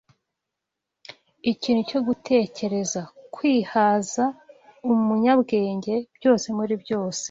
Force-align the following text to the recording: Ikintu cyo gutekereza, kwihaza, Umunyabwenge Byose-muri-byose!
Ikintu 1.51 1.81
cyo 1.89 1.99
gutekereza, 2.07 3.01
kwihaza, 3.35 4.23
Umunyabwenge 4.93 5.95
Byose-muri-byose! 6.17 7.19